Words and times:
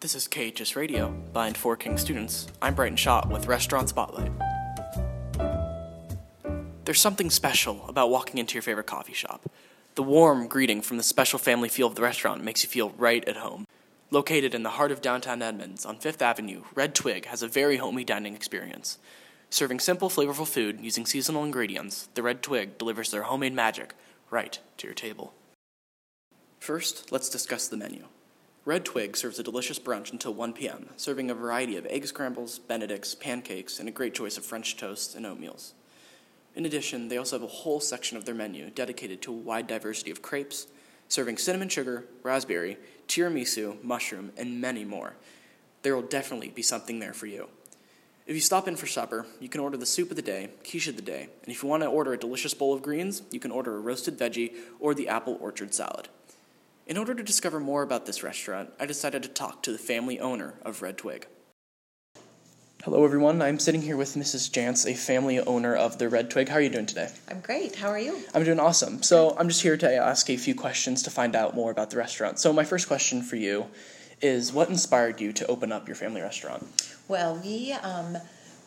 This 0.00 0.14
is 0.14 0.28
KHS 0.28 0.76
Radio 0.76 1.10
by 1.34 1.48
and 1.48 1.56
for 1.58 1.76
King 1.76 1.98
students. 1.98 2.46
I'm 2.62 2.74
Brighton 2.74 2.96
Shaw 2.96 3.28
with 3.28 3.46
Restaurant 3.46 3.90
Spotlight. 3.90 4.32
There's 6.86 6.98
something 6.98 7.28
special 7.28 7.84
about 7.86 8.08
walking 8.08 8.38
into 8.38 8.54
your 8.54 8.62
favorite 8.62 8.86
coffee 8.86 9.12
shop. 9.12 9.50
The 9.96 10.02
warm 10.02 10.46
greeting 10.46 10.80
from 10.80 10.96
the 10.96 11.02
special 11.02 11.38
family 11.38 11.68
feel 11.68 11.86
of 11.86 11.96
the 11.96 12.02
restaurant 12.02 12.42
makes 12.42 12.62
you 12.62 12.70
feel 12.70 12.94
right 12.96 13.22
at 13.28 13.36
home. 13.36 13.66
Located 14.10 14.54
in 14.54 14.62
the 14.62 14.70
heart 14.70 14.90
of 14.90 15.02
downtown 15.02 15.42
Edmonds 15.42 15.84
on 15.84 15.98
Fifth 15.98 16.22
Avenue, 16.22 16.62
Red 16.74 16.94
Twig 16.94 17.26
has 17.26 17.42
a 17.42 17.46
very 17.46 17.76
homey 17.76 18.02
dining 18.02 18.34
experience. 18.34 18.96
Serving 19.50 19.80
simple, 19.80 20.08
flavorful 20.08 20.48
food 20.48 20.80
using 20.80 21.04
seasonal 21.04 21.44
ingredients, 21.44 22.08
the 22.14 22.22
Red 22.22 22.42
Twig 22.42 22.78
delivers 22.78 23.10
their 23.10 23.24
homemade 23.24 23.52
magic 23.52 23.92
right 24.30 24.58
to 24.78 24.86
your 24.86 24.94
table. 24.94 25.34
First, 26.58 27.12
let's 27.12 27.28
discuss 27.28 27.68
the 27.68 27.76
menu. 27.76 28.06
Red 28.70 28.84
Twig 28.84 29.16
serves 29.16 29.40
a 29.40 29.42
delicious 29.42 29.80
brunch 29.80 30.12
until 30.12 30.32
1 30.32 30.52
p.m., 30.52 30.90
serving 30.96 31.28
a 31.28 31.34
variety 31.34 31.76
of 31.76 31.86
egg 31.86 32.06
scrambles, 32.06 32.60
benedicts, 32.60 33.16
pancakes, 33.16 33.80
and 33.80 33.88
a 33.88 33.90
great 33.90 34.14
choice 34.14 34.38
of 34.38 34.44
French 34.44 34.76
toasts 34.76 35.16
and 35.16 35.26
oatmeals. 35.26 35.72
In 36.54 36.64
addition, 36.64 37.08
they 37.08 37.16
also 37.16 37.34
have 37.34 37.42
a 37.42 37.52
whole 37.52 37.80
section 37.80 38.16
of 38.16 38.26
their 38.26 38.34
menu 38.36 38.70
dedicated 38.70 39.22
to 39.22 39.32
a 39.32 39.36
wide 39.36 39.66
diversity 39.66 40.12
of 40.12 40.22
crepes, 40.22 40.68
serving 41.08 41.36
cinnamon 41.36 41.68
sugar, 41.68 42.04
raspberry, 42.22 42.78
tiramisu, 43.08 43.82
mushroom, 43.82 44.30
and 44.36 44.60
many 44.60 44.84
more. 44.84 45.14
There 45.82 45.96
will 45.96 46.06
definitely 46.06 46.50
be 46.50 46.62
something 46.62 47.00
there 47.00 47.12
for 47.12 47.26
you. 47.26 47.48
If 48.24 48.36
you 48.36 48.40
stop 48.40 48.68
in 48.68 48.76
for 48.76 48.86
supper, 48.86 49.26
you 49.40 49.48
can 49.48 49.60
order 49.60 49.78
the 49.78 49.84
soup 49.84 50.10
of 50.10 50.16
the 50.16 50.22
day, 50.22 50.50
quiche 50.62 50.86
of 50.86 50.94
the 50.94 51.02
day, 51.02 51.28
and 51.42 51.52
if 51.52 51.64
you 51.64 51.68
want 51.68 51.82
to 51.82 51.88
order 51.88 52.12
a 52.12 52.16
delicious 52.16 52.54
bowl 52.54 52.72
of 52.72 52.82
greens, 52.82 53.22
you 53.32 53.40
can 53.40 53.50
order 53.50 53.74
a 53.74 53.80
roasted 53.80 54.16
veggie 54.16 54.52
or 54.78 54.94
the 54.94 55.08
apple 55.08 55.38
orchard 55.40 55.74
salad. 55.74 56.08
In 56.86 56.96
order 56.96 57.14
to 57.14 57.22
discover 57.22 57.60
more 57.60 57.82
about 57.82 58.06
this 58.06 58.22
restaurant, 58.22 58.70
I 58.80 58.86
decided 58.86 59.22
to 59.22 59.28
talk 59.28 59.62
to 59.62 59.72
the 59.72 59.78
family 59.78 60.18
owner 60.18 60.54
of 60.62 60.82
Red 60.82 60.98
Twig. 60.98 61.26
Hello, 62.82 63.04
everyone. 63.04 63.42
I'm 63.42 63.58
sitting 63.58 63.82
here 63.82 63.96
with 63.96 64.14
Mrs. 64.14 64.50
Jance, 64.50 64.90
a 64.90 64.94
family 64.94 65.38
owner 65.38 65.76
of 65.76 65.98
the 65.98 66.08
Red 66.08 66.30
Twig. 66.30 66.48
How 66.48 66.56
are 66.56 66.60
you 66.62 66.70
doing 66.70 66.86
today? 66.86 67.10
I'm 67.28 67.40
great. 67.40 67.76
How 67.76 67.88
are 67.88 67.98
you? 67.98 68.18
I'm 68.34 68.42
doing 68.42 68.58
awesome. 68.58 69.02
So, 69.02 69.36
I'm 69.38 69.48
just 69.48 69.62
here 69.62 69.76
to 69.76 69.94
ask 69.94 70.30
a 70.30 70.36
few 70.36 70.54
questions 70.54 71.02
to 71.02 71.10
find 71.10 71.36
out 71.36 71.54
more 71.54 71.70
about 71.70 71.90
the 71.90 71.98
restaurant. 71.98 72.38
So, 72.38 72.52
my 72.52 72.64
first 72.64 72.88
question 72.88 73.22
for 73.22 73.36
you 73.36 73.66
is 74.22 74.52
what 74.52 74.70
inspired 74.70 75.20
you 75.20 75.32
to 75.34 75.46
open 75.46 75.72
up 75.72 75.86
your 75.86 75.94
family 75.94 76.22
restaurant? 76.22 76.66
Well, 77.06 77.38
we 77.44 77.72
um, 77.72 78.16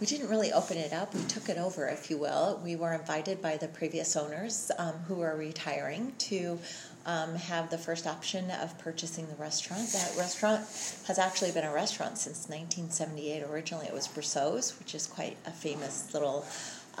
we 0.00 0.06
didn't 0.06 0.30
really 0.30 0.50
open 0.52 0.78
it 0.78 0.94
up. 0.94 1.14
We 1.14 1.22
took 1.24 1.50
it 1.50 1.58
over, 1.58 1.86
if 1.86 2.10
you 2.10 2.16
will. 2.16 2.58
We 2.64 2.74
were 2.74 2.94
invited 2.94 3.42
by 3.42 3.58
the 3.58 3.68
previous 3.68 4.16
owners 4.16 4.70
um, 4.78 4.94
who 5.06 5.20
are 5.20 5.36
retiring 5.36 6.14
to 6.18 6.58
um, 7.04 7.34
have 7.34 7.70
the 7.70 7.76
first 7.76 8.06
option 8.06 8.50
of 8.50 8.78
purchasing 8.78 9.26
the 9.26 9.34
restaurant. 9.34 9.92
That 9.92 10.14
restaurant 10.16 10.60
has 11.06 11.18
actually 11.18 11.52
been 11.52 11.64
a 11.64 11.72
restaurant 11.72 12.16
since 12.16 12.48
1978. 12.48 13.42
Originally, 13.42 13.86
it 13.86 13.92
was 13.92 14.08
Brusseau's, 14.08 14.78
which 14.78 14.94
is 14.94 15.06
quite 15.06 15.36
a 15.46 15.50
famous 15.50 16.12
little 16.14 16.46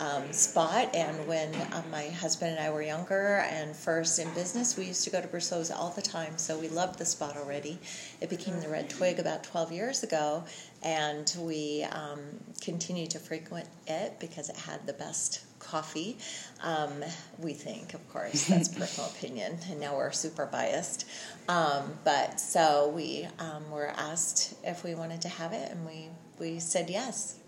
um, 0.00 0.32
spot. 0.32 0.92
And 0.94 1.28
when 1.28 1.54
um, 1.72 1.88
my 1.90 2.08
husband 2.08 2.52
and 2.52 2.60
I 2.60 2.70
were 2.70 2.82
younger 2.82 3.44
and 3.50 3.76
first 3.76 4.18
in 4.18 4.28
business, 4.34 4.76
we 4.76 4.86
used 4.86 5.04
to 5.04 5.10
go 5.10 5.20
to 5.20 5.28
Brusseau's 5.28 5.70
all 5.70 5.90
the 5.90 6.02
time. 6.02 6.38
So 6.38 6.58
we 6.58 6.68
loved 6.68 6.98
the 6.98 7.04
spot 7.04 7.36
already. 7.36 7.78
It 8.20 8.30
became 8.30 8.58
the 8.60 8.68
Red 8.68 8.88
Twig 8.88 9.18
about 9.18 9.44
12 9.44 9.72
years 9.72 10.02
ago, 10.02 10.44
and 10.82 11.32
we 11.38 11.86
um, 11.92 12.20
continue 12.60 13.06
to 13.08 13.18
frequent 13.18 13.68
it 13.86 14.18
because 14.18 14.48
it 14.48 14.56
had 14.56 14.86
the 14.86 14.94
best 14.94 15.44
coffee. 15.58 16.16
Um, 16.62 17.04
we 17.38 17.52
think, 17.52 17.92
of 17.92 18.08
course, 18.10 18.46
that's 18.46 18.68
personal 18.78 19.10
opinion, 19.10 19.58
and 19.68 19.78
now 19.78 19.96
we're 19.96 20.12
super 20.12 20.46
biased. 20.46 21.06
Um, 21.48 21.92
but 22.04 22.40
so 22.40 22.90
we 22.94 23.28
um, 23.38 23.70
were 23.70 23.88
asked 23.88 24.54
if 24.64 24.82
we 24.82 24.94
wanted 24.94 25.20
to 25.22 25.28
have 25.28 25.52
it, 25.52 25.70
and 25.70 25.86
we 25.86 26.08
we 26.38 26.58
said 26.58 26.88
yes. 26.88 27.39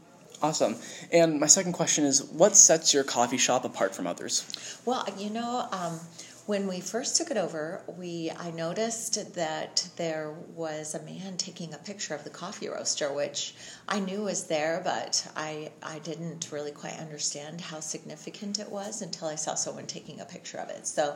Awesome. 0.43 0.77
And 1.12 1.39
my 1.39 1.47
second 1.47 1.73
question 1.73 2.05
is 2.05 2.25
what 2.25 2.57
sets 2.57 2.93
your 2.93 3.05
coffee 3.05 3.37
shop 3.39 3.65
apart 3.65 3.95
from 3.95 4.09
others? 4.09 4.45
Well, 4.85 5.07
you 5.17 5.30
know, 5.30 5.69
um, 5.70 6.01
when 6.47 6.67
we 6.67 6.80
first 6.80 7.17
took 7.17 7.30
it 7.30 7.36
over, 7.36 7.83
we 7.97 8.33
I 8.36 8.51
noticed 8.51 9.35
that 9.35 9.89
there 9.97 10.35
was 10.57 10.97
a 10.97 11.03
man 11.05 11.36
taking 11.36 11.73
a 11.73 11.79
picture 11.79 12.17
of 12.17 12.25
the 12.25 12.30
coffee 12.30 12.69
roaster, 12.69 13.13
which 13.13 13.55
I 13.89 14.01
knew 14.01 14.23
was 14.23 14.48
there, 14.48 14.80
but 14.83 15.25
I 15.36 15.70
I 15.80 16.01
didn't 16.01 16.51
really 16.51 16.73
quite 16.73 16.98
understand 16.98 17.61
how 17.61 17.79
significant 17.79 18.59
it 18.59 18.69
was 18.69 19.03
until 19.03 19.29
I 19.29 19.36
saw 19.36 19.55
someone 19.55 19.86
taking 19.86 20.20
a 20.20 20.24
picture 20.24 20.59
of 20.59 20.69
it. 20.70 20.89
So 20.89 21.14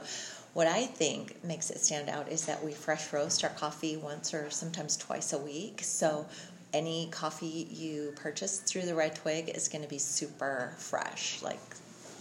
what 0.55 0.69
I 0.69 0.87
think 0.87 1.43
makes 1.45 1.71
it 1.71 1.81
stand 1.81 2.09
out 2.09 2.31
is 2.31 2.47
that 2.47 2.65
we 2.65 2.73
fresh 2.73 3.13
roast 3.13 3.43
our 3.43 3.51
coffee 3.51 3.97
once 3.97 4.33
or 4.33 4.49
sometimes 4.51 4.97
twice 4.97 5.33
a 5.33 5.39
week. 5.39 5.81
So 5.83 6.25
any 6.77 7.09
coffee 7.11 7.67
you 7.71 8.13
purchase 8.17 8.59
through 8.59 8.83
the 8.83 8.95
Red 8.95 9.17
Twig 9.17 9.49
is 9.49 9.67
going 9.69 9.83
to 9.83 9.89
be 9.89 9.99
super 9.99 10.75
fresh, 10.77 11.41
like 11.43 11.59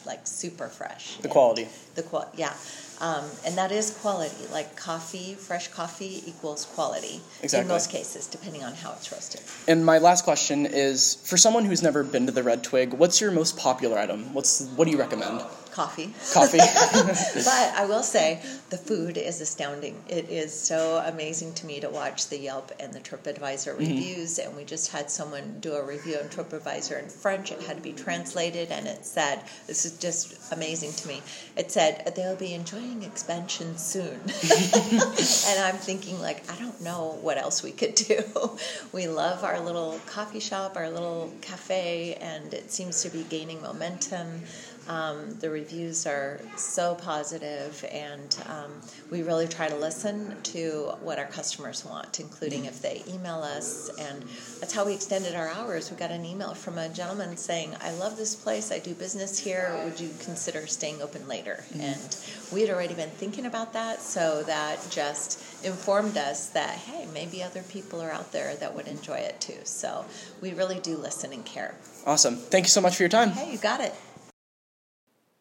like 0.06 0.26
super 0.26 0.68
fresh. 0.68 1.18
The 1.18 1.28
quality. 1.28 1.68
The 1.96 2.04
qual, 2.04 2.32
yeah, 2.36 2.54
um, 3.02 3.26
and 3.46 3.58
that 3.58 3.72
is 3.72 3.92
quality. 3.92 4.46
Like 4.52 4.76
coffee, 4.76 5.36
fresh 5.36 5.68
coffee 5.70 6.24
equals 6.26 6.66
quality 6.66 7.22
Exactly. 7.42 7.62
in 7.62 7.68
most 7.68 7.90
cases, 7.90 8.28
depending 8.28 8.64
on 8.64 8.74
how 8.74 8.94
it's 8.94 9.12
roasted. 9.12 9.42
And 9.68 9.86
my 9.86 9.98
last 9.98 10.24
question 10.24 10.66
is 10.66 11.16
for 11.26 11.38
someone 11.38 11.66
who's 11.66 11.84
never 11.84 12.04
been 12.04 12.26
to 12.26 12.32
the 12.32 12.44
Red 12.44 12.64
Twig, 12.64 12.94
what's 12.94 13.20
your 13.20 13.32
most 13.32 13.58
popular 13.58 13.98
item? 13.98 14.34
What's 14.34 14.62
what 14.76 14.86
do 14.86 14.92
you 14.92 14.98
recommend? 14.98 15.42
Coffee. 15.72 16.14
Coffee. 16.32 16.58
but 17.44 17.74
I 17.76 17.86
will 17.86 18.02
say 18.04 18.42
the 18.70 18.78
food 18.78 19.18
is 19.18 19.42
astounding. 19.42 20.02
It 20.08 20.30
is 20.30 20.58
so 20.58 21.04
amazing 21.06 21.54
to 21.56 21.66
me 21.66 21.82
to 21.82 21.90
watch 21.90 22.30
the 22.30 22.40
Yelp 22.40 22.72
and 22.80 22.94
the 22.94 23.02
TripAdvisor 23.02 23.78
reviews. 23.78 24.40
And 24.40 24.56
we 24.56 24.64
just 24.64 24.94
had 24.94 25.12
someone 25.12 25.58
do 25.60 25.74
a 25.74 25.84
review 25.84 26.16
on 26.16 26.30
TripAdvisor 26.30 27.04
in 27.04 27.10
French. 27.10 27.52
It 27.52 27.62
had 27.62 27.76
to 27.76 27.84
be 27.84 27.92
translated, 27.92 28.72
and 28.72 28.88
it 28.88 29.06
said, 29.06 29.42
"This 29.68 29.84
is 29.84 29.98
just 29.98 30.54
amazing 30.54 30.94
to 30.94 31.10
me." 31.10 31.22
It 31.58 31.74
said 31.74 32.14
they'll 32.16 32.38
be 32.38 32.54
enjoying 32.54 32.85
expansion 33.04 33.78
soon, 33.78 34.20
and 34.22 35.60
I'm 35.60 35.76
thinking 35.78 36.20
like, 36.20 36.50
I 36.52 36.56
don't 36.58 36.80
know 36.82 37.18
what 37.22 37.38
else 37.38 37.64
we 37.64 37.72
could 37.72 37.96
do. 37.96 38.24
we 38.92 39.08
love 39.08 39.44
our 39.44 39.60
little 39.60 40.00
coffee 40.06 40.40
shop, 40.40 40.78
our 40.78 40.90
little 40.90 41.32
cafe, 41.42 42.16
and 42.16 42.54
it 42.54 42.72
seems 42.72 43.02
to 43.04 43.10
be 43.10 43.24
gaining 43.24 43.62
momentum. 43.62 44.42
Um, 44.88 45.36
the 45.40 45.50
reviews 45.50 46.06
are 46.06 46.40
so 46.58 46.96
positive, 46.96 47.84
and 47.92 48.38
um, 48.48 48.72
we 49.10 49.24
really 49.24 49.48
try 49.48 49.68
to 49.68 49.76
listen 49.76 50.36
to 50.44 50.94
what 51.02 51.18
our 51.18 51.26
customers 51.26 51.84
want, 51.84 52.20
including 52.20 52.66
if 52.66 52.82
they 52.82 53.04
email 53.08 53.42
us. 53.42 53.90
And 54.00 54.24
that's 54.60 54.74
how 54.74 54.86
we 54.86 54.94
extended 54.94 55.36
our 55.36 55.50
hours. 55.50 55.90
We 55.90 55.98
got 55.98 56.12
an 56.12 56.24
email 56.24 56.54
from 56.54 56.78
a 56.78 56.90
gentleman 56.90 57.36
saying, 57.36 57.76
I 57.82 57.92
love 57.94 58.16
this 58.16 58.36
place, 58.36 58.72
I 58.72 58.80
do 58.80 58.94
business 58.94 59.40
here, 59.40 59.76
would 59.86 60.00
you 60.00 60.10
consider 60.24 60.68
staying 60.68 61.02
open 61.02 61.28
later? 61.28 61.64
And 61.80 62.18
we 62.54 62.62
had 62.62 62.70
already 62.70 62.94
been 62.94 63.10
thinking 63.10 63.46
about 63.48 63.74
that, 63.74 64.02
so 64.02 64.44
that 64.44 64.86
just 64.92 65.42
informed 65.66 66.18
us 66.18 66.50
that, 66.50 66.72
hey, 66.78 67.08
maybe 67.14 67.42
other 67.42 67.64
people 67.64 68.02
are 68.02 68.12
out 68.12 68.32
there 68.32 68.56
that 68.58 68.76
would 68.76 68.88
enjoy 68.88 69.16
it 69.18 69.42
too. 69.42 69.58
So 69.64 70.06
we 70.42 70.54
really 70.54 70.80
do 70.80 70.96
listen 70.96 71.34
and 71.34 71.44
care. 71.44 71.74
awesome. 72.06 72.36
Thank 72.36 72.66
you 72.66 72.70
so 72.70 72.82
much 72.82 72.96
for 72.96 73.04
your 73.04 73.10
time. 73.10 73.30
Hey, 73.32 73.52
you 73.52 73.58
got 73.58 73.82
it. 73.82 73.94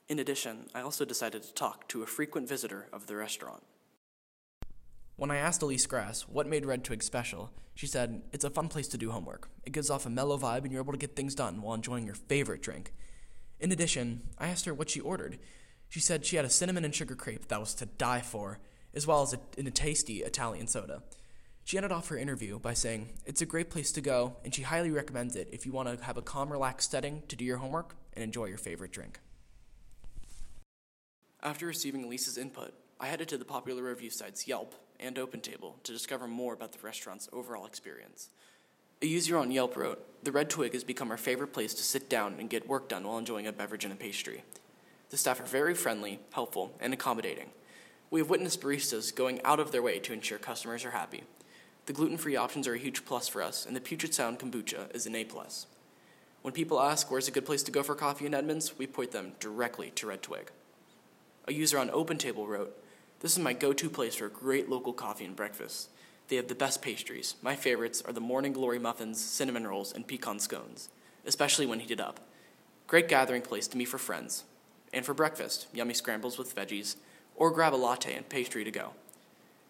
In 0.06 0.18
addition, 0.18 0.66
I 0.74 0.82
also 0.82 1.06
decided 1.06 1.42
to 1.44 1.54
talk 1.54 1.88
to 1.88 2.02
a 2.02 2.06
frequent 2.06 2.46
visitor 2.46 2.88
of 2.92 3.06
the 3.06 3.16
restaurant. 3.16 3.62
When 5.16 5.30
I 5.30 5.36
asked 5.36 5.62
Elise 5.62 5.86
Grass 5.86 6.22
what 6.28 6.46
made 6.46 6.66
Red 6.66 6.84
Twig 6.84 7.02
special, 7.02 7.50
she 7.74 7.86
said, 7.86 8.22
It's 8.30 8.44
a 8.44 8.50
fun 8.50 8.68
place 8.68 8.88
to 8.88 8.98
do 8.98 9.12
homework. 9.12 9.48
It 9.64 9.72
gives 9.72 9.88
off 9.88 10.04
a 10.04 10.10
mellow 10.10 10.36
vibe 10.36 10.64
and 10.64 10.72
you're 10.72 10.82
able 10.82 10.92
to 10.92 10.98
get 10.98 11.16
things 11.16 11.34
done 11.34 11.62
while 11.62 11.74
enjoying 11.74 12.04
your 12.04 12.16
favorite 12.16 12.60
drink. 12.60 12.92
In 13.60 13.72
addition, 13.72 14.22
I 14.36 14.48
asked 14.48 14.66
her 14.66 14.74
what 14.74 14.90
she 14.90 15.00
ordered. 15.00 15.38
She 15.88 16.00
said 16.00 16.26
she 16.26 16.36
had 16.36 16.44
a 16.44 16.50
cinnamon 16.50 16.84
and 16.84 16.94
sugar 16.94 17.14
crepe 17.14 17.48
that 17.48 17.60
was 17.60 17.74
to 17.76 17.86
die 17.86 18.20
for, 18.20 18.58
as 18.92 19.06
well 19.06 19.22
as 19.22 19.32
a, 19.32 19.38
a 19.56 19.70
tasty 19.70 20.18
Italian 20.18 20.66
soda. 20.66 21.02
She 21.64 21.78
ended 21.78 21.92
off 21.92 22.08
her 22.08 22.18
interview 22.18 22.58
by 22.58 22.74
saying, 22.74 23.08
It's 23.24 23.40
a 23.40 23.46
great 23.46 23.70
place 23.70 23.90
to 23.92 24.02
go, 24.02 24.36
and 24.44 24.54
she 24.54 24.62
highly 24.62 24.90
recommends 24.90 25.34
it 25.34 25.48
if 25.50 25.64
you 25.64 25.72
want 25.72 25.88
to 25.88 26.04
have 26.04 26.18
a 26.18 26.22
calm, 26.22 26.52
relaxed 26.52 26.90
setting 26.90 27.22
to 27.28 27.36
do 27.36 27.44
your 27.44 27.56
homework 27.56 27.96
and 28.12 28.22
enjoy 28.22 28.46
your 28.46 28.58
favorite 28.58 28.92
drink. 28.92 29.20
After 31.44 31.66
receiving 31.66 32.08
Lisa's 32.08 32.38
input, 32.38 32.72
I 32.98 33.08
headed 33.08 33.28
to 33.28 33.36
the 33.36 33.44
popular 33.44 33.82
review 33.82 34.08
sites 34.08 34.48
Yelp 34.48 34.74
and 34.98 35.16
OpenTable 35.16 35.82
to 35.82 35.92
discover 35.92 36.26
more 36.26 36.54
about 36.54 36.72
the 36.72 36.78
restaurant's 36.78 37.28
overall 37.34 37.66
experience. 37.66 38.30
A 39.02 39.06
user 39.06 39.36
on 39.36 39.50
Yelp 39.50 39.76
wrote, 39.76 40.02
The 40.24 40.32
Red 40.32 40.48
Twig 40.48 40.72
has 40.72 40.84
become 40.84 41.10
our 41.10 41.18
favorite 41.18 41.52
place 41.52 41.74
to 41.74 41.82
sit 41.82 42.08
down 42.08 42.36
and 42.38 42.48
get 42.48 42.66
work 42.66 42.88
done 42.88 43.06
while 43.06 43.18
enjoying 43.18 43.46
a 43.46 43.52
beverage 43.52 43.84
and 43.84 43.92
a 43.92 43.96
pastry. 43.96 44.42
The 45.10 45.18
staff 45.18 45.38
are 45.38 45.44
very 45.44 45.74
friendly, 45.74 46.18
helpful, 46.32 46.72
and 46.80 46.94
accommodating. 46.94 47.50
We 48.10 48.20
have 48.20 48.30
witnessed 48.30 48.62
baristas 48.62 49.14
going 49.14 49.42
out 49.44 49.60
of 49.60 49.70
their 49.70 49.82
way 49.82 49.98
to 49.98 50.14
ensure 50.14 50.38
customers 50.38 50.82
are 50.86 50.92
happy. 50.92 51.24
The 51.84 51.92
gluten 51.92 52.16
free 52.16 52.36
options 52.36 52.66
are 52.66 52.74
a 52.74 52.78
huge 52.78 53.04
plus 53.04 53.28
for 53.28 53.42
us, 53.42 53.66
and 53.66 53.76
the 53.76 53.82
Puget 53.82 54.14
Sound 54.14 54.38
kombucha 54.38 54.94
is 54.96 55.04
an 55.04 55.14
A. 55.14 55.24
plus. 55.24 55.66
When 56.40 56.54
people 56.54 56.80
ask 56.80 57.10
where's 57.10 57.28
a 57.28 57.32
good 57.32 57.44
place 57.44 57.62
to 57.64 57.70
go 57.70 57.82
for 57.82 57.94
coffee 57.94 58.24
in 58.24 58.32
Edmonds, 58.32 58.78
we 58.78 58.86
point 58.86 59.10
them 59.10 59.32
directly 59.40 59.90
to 59.96 60.06
Red 60.06 60.22
Twig. 60.22 60.50
A 61.46 61.52
user 61.52 61.78
on 61.78 61.90
OpenTable 61.90 62.48
wrote, 62.48 62.74
This 63.20 63.32
is 63.32 63.38
my 63.38 63.52
go 63.52 63.72
to 63.74 63.90
place 63.90 64.14
for 64.14 64.28
great 64.28 64.70
local 64.70 64.94
coffee 64.94 65.26
and 65.26 65.36
breakfast. 65.36 65.90
They 66.28 66.36
have 66.36 66.48
the 66.48 66.54
best 66.54 66.80
pastries. 66.80 67.34
My 67.42 67.54
favorites 67.54 68.02
are 68.06 68.14
the 68.14 68.20
Morning 68.20 68.54
Glory 68.54 68.78
muffins, 68.78 69.22
cinnamon 69.22 69.66
rolls, 69.66 69.92
and 69.92 70.06
pecan 70.06 70.38
scones, 70.38 70.88
especially 71.26 71.66
when 71.66 71.80
heated 71.80 72.00
up. 72.00 72.20
Great 72.86 73.08
gathering 73.08 73.42
place 73.42 73.68
to 73.68 73.76
meet 73.76 73.88
for 73.88 73.98
friends. 73.98 74.44
And 74.92 75.04
for 75.04 75.12
breakfast, 75.12 75.66
yummy 75.74 75.92
scrambles 75.92 76.38
with 76.38 76.54
veggies, 76.54 76.96
or 77.36 77.50
grab 77.50 77.74
a 77.74 77.76
latte 77.76 78.14
and 78.14 78.26
pastry 78.26 78.64
to 78.64 78.70
go. 78.70 78.92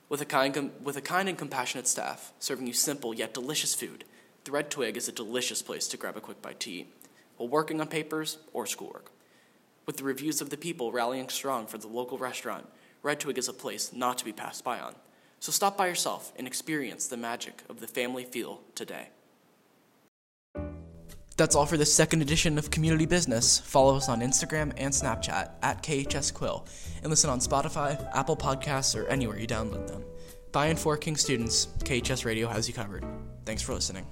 With 0.09 0.21
a, 0.21 0.27
kind, 0.27 0.71
with 0.83 0.97
a 0.97 1.01
kind 1.01 1.29
and 1.29 1.37
compassionate 1.37 1.89
staff, 1.89 2.33
serving 2.39 2.69
you 2.69 2.73
simple 2.73 3.15
yet 3.15 3.35
delicious 3.35 3.75
food, 3.75 4.05
the 4.45 4.53
Red 4.53 4.71
Twig 4.71 4.97
is 4.97 5.09
a 5.09 5.13
delicious 5.13 5.63
place 5.63 5.89
to 5.89 5.97
grab 5.97 6.17
a 6.17 6.21
quick 6.21 6.41
bite 6.41 6.61
to 6.61 6.71
eat, 6.71 6.95
while 7.37 7.49
working 7.49 7.81
on 7.81 7.89
papers 7.89 8.39
or 8.53 8.67
schoolwork. 8.67 9.11
With 9.87 9.99
the 9.99 10.05
reviews 10.05 10.41
of 10.41 10.51
the 10.51 10.57
people 10.57 10.93
rallying 10.93 11.29
strong 11.29 11.67
for 11.67 11.79
the 11.79 11.89
local 11.89 12.17
restaurant, 12.17 12.67
Red 13.03 13.21
Twig 13.21 13.37
is 13.37 13.49
a 13.49 13.53
place 13.53 13.93
not 13.93 14.17
to 14.19 14.25
be 14.25 14.33
passed 14.33 14.65
by 14.65 14.81
on. 14.81 14.95
So 15.41 15.53
stop 15.53 15.77
by 15.77 15.89
yourself 15.89 16.33
and 16.37 16.47
experience 16.47 17.07
the 17.07 17.19
magic 17.19 17.63
of 17.69 17.81
the 17.81 17.87
family 17.87 18.25
feel 18.25 18.63
today. 18.75 19.09
That's 21.37 21.57
all 21.57 21.67
for 21.67 21.77
this 21.77 21.93
second 21.93 22.23
edition 22.23 22.57
of 22.59 22.71
Community 22.71 23.07
Business. 23.07 23.59
Follow 23.59 23.97
us 23.97 24.09
on 24.09 24.21
Instagram 24.21 24.73
and 24.77 24.95
Snapchat 24.95 25.51
at 25.63 25.83
KHS 25.83 26.33
Quill 26.33 26.65
and 27.03 27.11
listen 27.11 27.29
on 27.29 27.41
Spotify, 27.41 28.09
Apple 28.15 28.37
Podcasts, 28.37 28.99
or 28.99 29.07
anywhere 29.09 29.39
you 29.39 29.47
download 29.47 29.89
them. 29.89 30.05
By 30.53 30.67
and 30.67 30.79
for 30.79 30.97
King 30.97 31.17
students, 31.17 31.67
KHS 31.81 32.25
Radio 32.25 32.47
has 32.49 32.69
you 32.69 32.75
covered. 32.75 33.05
Thanks 33.45 33.63
for 33.63 33.75
listening. 33.75 34.07